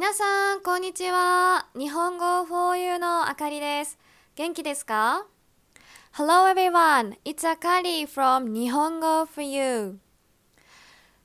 [0.00, 1.66] 皆さん、こんにちは。
[1.76, 3.98] 日本語 for you のあかりです。
[4.36, 5.26] 元気ですか
[6.16, 9.98] ?Hello everyone, it's Akari from 日本語 for you.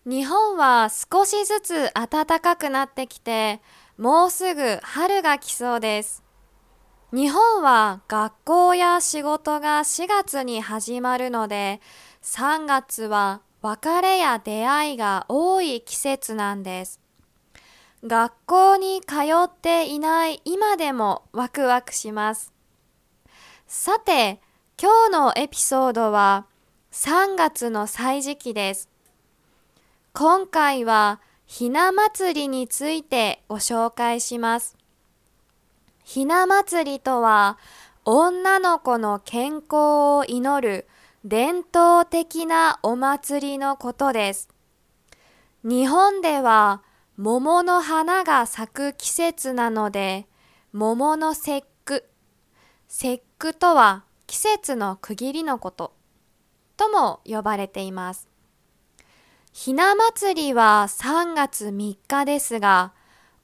[0.08, 3.62] 日本は少しずつ暖かくなってきて、
[4.00, 6.24] もうすぐ春が来そうです。
[7.14, 11.80] 日本は学校や仕事が4月に始まるので、
[12.24, 17.03] 3月は別れや出会いが多い季節なんです。
[18.06, 22.52] 学校に通っていない今でもワクワクします。
[23.66, 24.42] さて、
[24.82, 26.46] 今日のエピソードは
[26.92, 28.90] 3月の歳時期です。
[30.12, 34.76] 今回はひな祭りについてご紹介します。
[36.04, 37.58] ひな祭りとは
[38.04, 40.88] 女の子の健康を祈る
[41.24, 44.50] 伝統的なお祭りのことです。
[45.64, 46.82] 日本では
[47.16, 50.28] 桃の花が咲く季節なので、
[50.72, 52.06] 桃の節句。
[52.88, 55.94] 節句とは季節の区切りのこと
[56.76, 58.28] とも呼ばれています。
[59.52, 62.94] ひな祭りは3月3日ですが、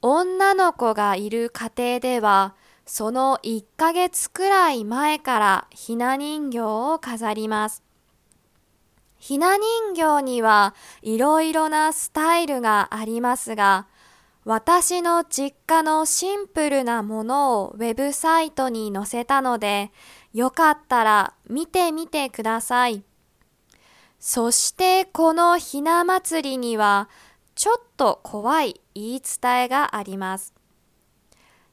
[0.01, 2.55] 女の子がいる家庭では、
[2.87, 7.83] その1ヶ月くらい前からひな人形を飾ります。
[9.19, 13.87] ひな人形にはいろいろなスタイルがありますが、
[14.45, 19.91] 私の実家のシンプルなものをウェブサイトに載せたので、
[20.33, 23.03] よかったら見てみてください。
[24.19, 27.09] そしてこのひな祭りには、
[27.55, 30.53] ちょっと怖い言い伝えがあります。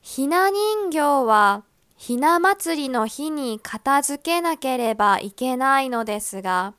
[0.01, 1.63] ひな人形は、
[1.97, 6.75] ひな祭りの日に片付けなければいけないのですが、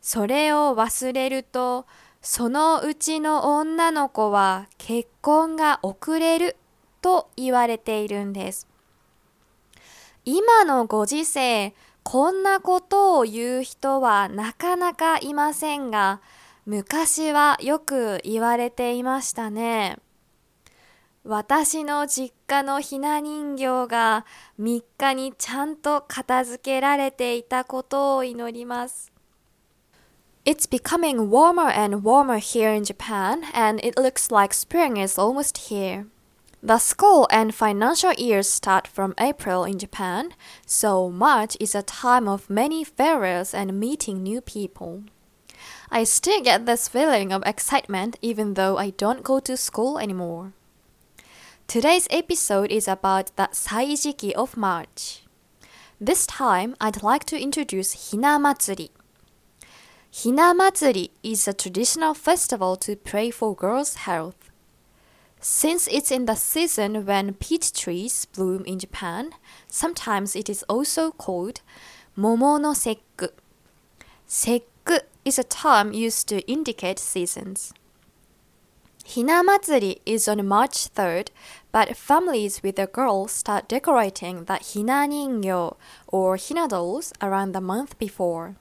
[0.00, 1.86] それを忘れると、
[2.22, 6.56] そのうちの女の子は結婚が遅れる
[7.00, 8.66] と言われているんです。
[10.24, 16.20] 今のご時世、こんなことを言う人はなかなかいませんが、
[16.66, 19.98] 昔はよく言われていましたね。
[21.24, 24.24] 私の実家のひな人形が
[24.58, 29.12] 3日にちゃんと片付けられていたことを祈ります。
[30.46, 36.06] It's becoming warmer and warmer here in Japan, and it looks like spring is almost here.
[36.62, 40.32] The school and financial years start from April in Japan,
[40.64, 45.04] so March is a time of many farewells and meeting new people.
[45.90, 50.54] I still get this feeling of excitement even though I don't go to school anymore.
[51.66, 55.22] Today's episode is about the Saijiki of March.
[56.00, 58.90] This time, I'd like to introduce Hina Matsuri.
[60.12, 64.50] Hina Matsuri is a traditional festival to pray for girls' health.
[65.40, 69.30] Since it's in the season when peach trees bloom in Japan,
[69.68, 71.60] sometimes it is also called
[72.18, 73.28] Momo no Sekku.
[74.28, 77.72] Sekku is a term used to indicate seasons.
[79.06, 81.28] Hina Matsuri is on March 3rd,
[81.70, 85.76] but families with a girl start decorating the Hina Ningyo
[86.08, 88.56] or Hina dolls around the month before.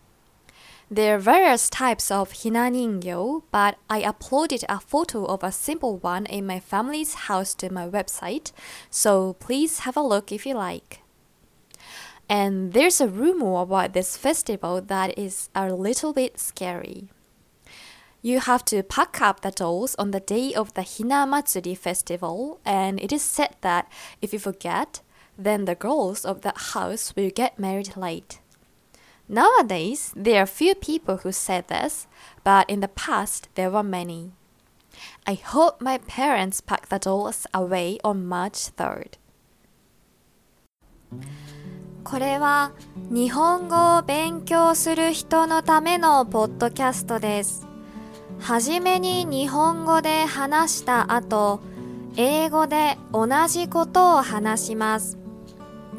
[0.91, 5.97] There are various types of hina ningyo, but I uploaded a photo of a simple
[5.97, 8.51] one in my family's house to my website,
[8.89, 11.01] so please have a look if you like.
[12.27, 17.09] And there's a rumor about this festival that is a little bit scary.
[18.23, 22.59] You have to pack up the dolls on the day of the Hina Matsuri festival,
[22.65, 23.91] and it is said that
[24.23, 25.01] if you forget,
[25.37, 28.39] then the girls of that house will get married late.
[29.31, 32.07] Nowadays, there are few people who say this,
[32.43, 34.31] but in the past, there were many.
[35.27, 39.19] I hope my parents pack the dolls away on March 3rd.
[42.03, 42.71] これは
[43.11, 47.67] 日本語を勉強する人のためのポッドキャストです。
[48.39, 51.59] はじめに日本語で話した後、
[52.15, 55.19] 英語で同じことを話します。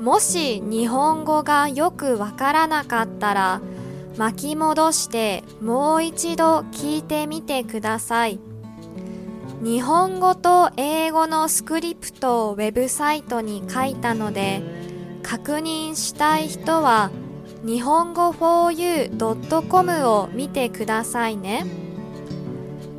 [0.00, 3.60] もし日本語がよくわからなかったら
[4.16, 8.40] 巻き戻してもう一度聞いてみてください。
[9.62, 14.62] 日本語と英語のスクリプトをウェブサイトに書いたので
[15.22, 17.10] 確認したい人は
[17.62, 21.66] 日本語 4u.com を見てくださいね。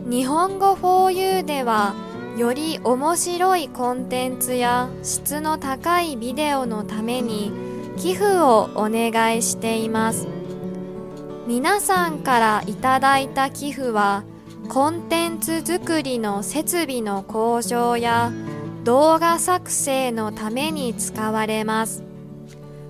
[0.06, 1.96] 日本語 4u では
[2.38, 7.52] より面白いコンテンツや質の高いビデオのために
[7.98, 10.28] 寄付をお願いしています。
[11.46, 14.24] 皆さんからいただいた寄付は
[14.70, 18.32] コンテンツ作りの設備の向上や
[18.86, 22.04] 動画作成のために使われます。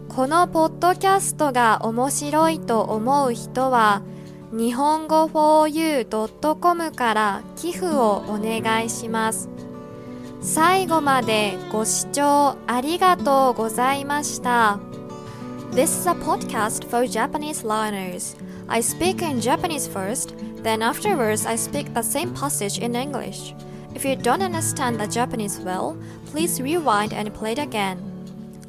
[0.08, 4.02] このポッドキャストが面白いと思う人は
[4.53, 9.49] 日本語 4u.com から寄付をお願いします
[10.41, 14.79] 最後までご視聴ありがとうございました
[15.73, 18.35] This is a podcast for Japanese learners.
[18.69, 23.55] I speak in Japanese first, then afterwards I speak the same passage in English.
[23.95, 28.10] If you don't understand the Japanese well, please rewind and play it again.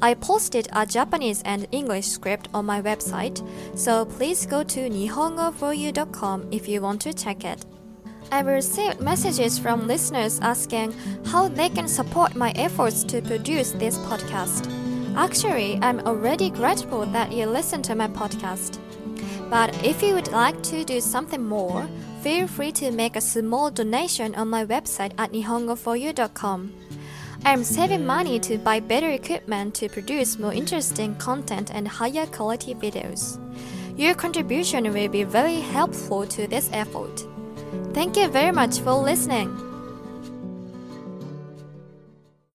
[0.01, 3.41] I posted a Japanese and English script on my website,
[3.77, 7.65] so please go to nihongo4u.com if you want to check it.
[8.31, 10.93] I received messages from listeners asking
[11.25, 14.67] how they can support my efforts to produce this podcast.
[15.15, 18.79] Actually, I'm already grateful that you listen to my podcast.
[19.49, 21.87] But if you would like to do something more,
[22.21, 26.73] feel free to make a small donation on my website at nihongo4u.com.
[27.45, 32.73] I'm saving money to buy better equipment to produce more interesting content and higher quality
[32.73, 33.37] videos.
[33.97, 37.25] Your contribution will be very helpful to this effort.
[37.93, 39.72] Thank you very much for listening.